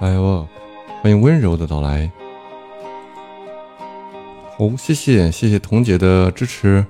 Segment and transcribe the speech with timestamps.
[0.00, 0.46] 哎呦，
[1.02, 2.10] 欢迎温柔的到来。
[4.58, 6.84] 哦，谢谢谢谢彤姐的支持，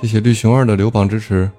[0.00, 1.50] 谢谢绿熊二的留榜支持。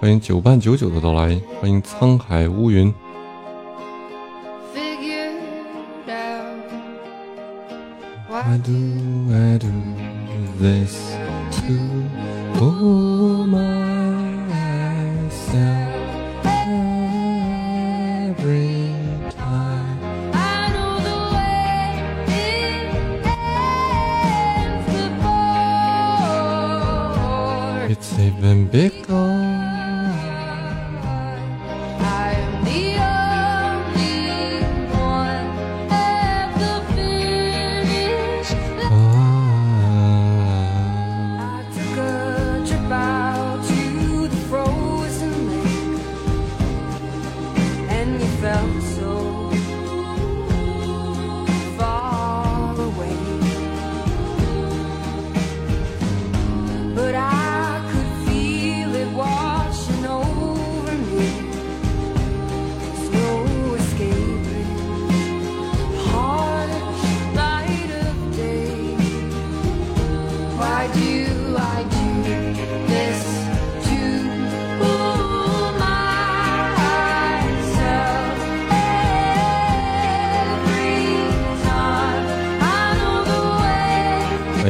[0.00, 2.92] 欢迎九伴九九的到来，欢迎沧海乌云。
[27.92, 29.51] It's even bigger.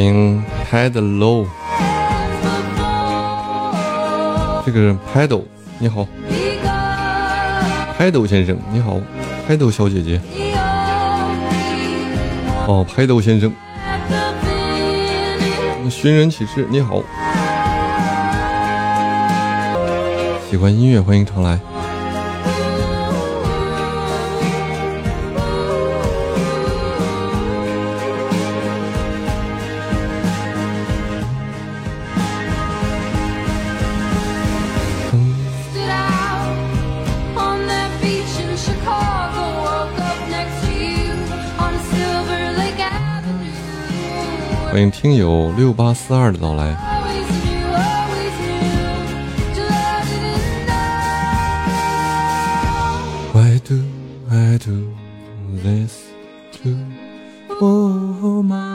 [0.00, 1.46] 欢迎 Padlo
[4.64, 5.44] 这个 Paddle
[5.78, 6.08] 你好
[7.98, 8.98] ，Paddle 先生你好
[9.46, 10.18] ，Paddle 小姐姐，
[12.66, 13.52] 哦，Paddle 先生，
[15.90, 17.02] 寻人启事你好，
[20.50, 21.60] 喜欢音乐欢迎常来。
[44.70, 46.76] 欢迎听友六八四二的到来。
[53.32, 53.82] Why do
[54.30, 54.94] I do
[55.64, 56.04] this
[56.62, 56.70] to
[57.52, 58.69] myself?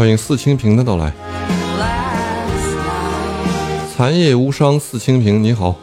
[0.00, 1.12] 欢迎四清平的到来，
[3.94, 4.80] 残夜无伤。
[4.80, 5.78] 四清平，你好。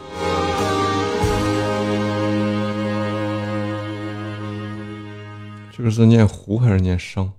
[5.72, 7.32] 这个是念胡还是念伤？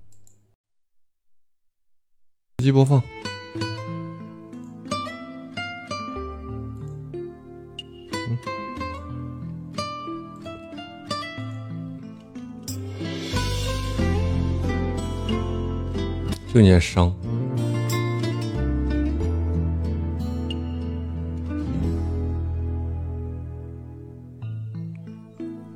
[2.59, 3.03] 机播放。
[16.59, 17.15] 就念伤。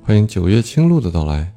[0.02, 1.52] 欢迎九月清露的到来。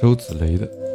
[0.00, 0.89] 周子雷的。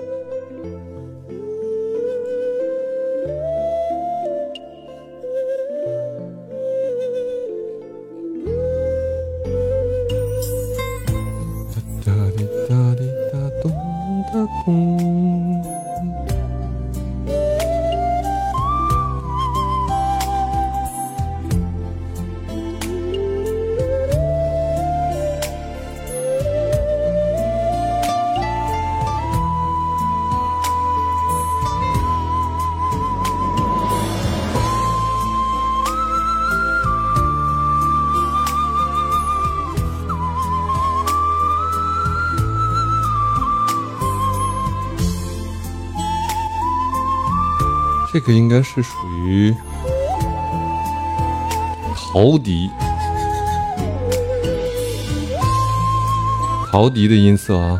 [14.47, 15.05] 哒
[48.15, 48.95] 这个应该是属
[49.25, 49.53] 于
[51.94, 52.71] 陶笛，
[56.71, 57.77] 陶笛的音色啊，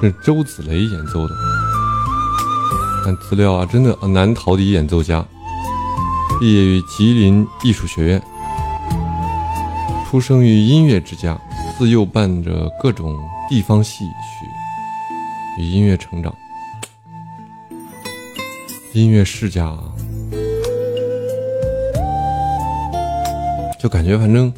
[0.00, 1.34] 是周子雷演奏的。
[3.04, 5.26] 看资料啊，真的男陶笛演奏家，
[6.38, 8.22] 毕业于吉林艺术学院，
[10.08, 11.36] 出生于音乐之家，
[11.76, 13.18] 自幼伴着各种
[13.50, 14.47] 地方戏曲。
[15.58, 16.32] 与音乐成长，
[18.92, 19.82] 音乐世家啊，
[23.80, 24.52] 就感觉反正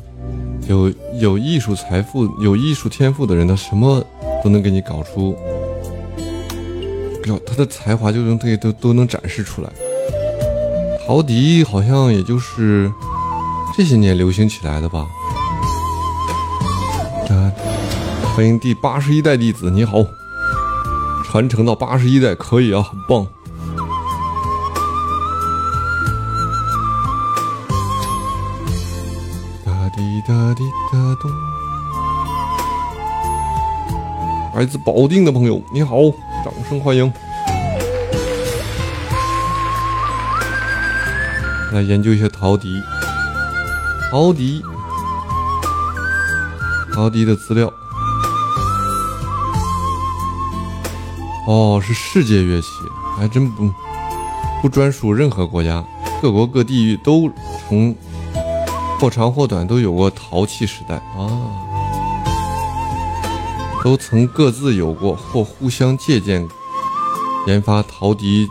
[0.68, 4.04] 有有艺术财富、有艺术天赋的人，他什么
[4.44, 5.34] 都能给你搞出。
[7.46, 9.70] 他的才华就能这都都能展示出来。
[11.06, 12.92] 陶笛好像也就是
[13.76, 15.06] 这些年流行起来的吧。
[18.34, 19.98] 欢迎第八十一代弟子，你好，
[21.30, 23.24] 传承到八十一代可以啊，很棒。
[29.64, 31.30] 哒滴哒滴哒咚，
[34.56, 35.98] 来自保定的朋友，你好。
[36.44, 37.12] 掌声欢迎！
[41.70, 42.82] 来研究一下陶笛，
[44.10, 44.64] 陶笛，
[46.92, 47.72] 陶笛的资料。
[51.46, 52.68] 哦，是世界乐器，
[53.16, 53.70] 还真不
[54.62, 55.84] 不专属任何国家，
[56.20, 57.30] 各国各地域都
[57.68, 57.94] 从
[59.00, 61.28] 或长或短都有过陶器时代啊。
[63.82, 66.46] 都曾各自有过或互相借鉴
[67.46, 68.46] 研发陶笛、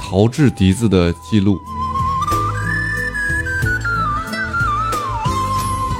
[0.00, 1.60] 陶制笛子的记录。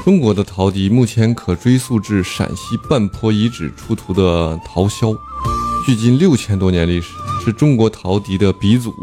[0.03, 5.15] 中国的陶笛目前可追溯至陕西半坡遗址出土的陶箫，
[5.91, 7.15] 距今六千多年历史，
[7.45, 8.95] 是中国陶笛的鼻祖。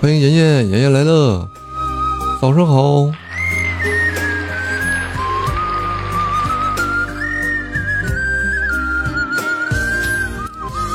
[0.00, 1.46] 欢迎妍妍，妍妍来了，
[2.40, 3.10] 早上好。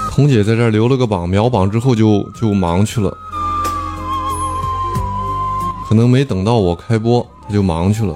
[0.10, 3.16] 彤姐在这留了个榜，秒榜之后就就忙去了，
[5.88, 8.16] 可能没等到我开播，他就忙去了。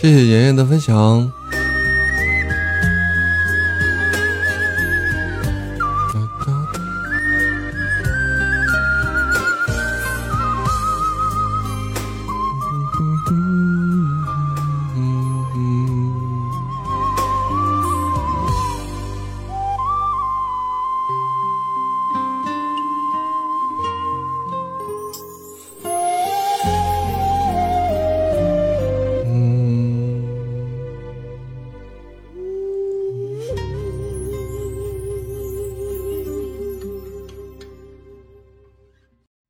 [0.00, 1.32] 谢谢妍妍的分享。